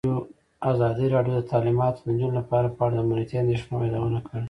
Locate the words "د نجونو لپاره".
1.99-2.67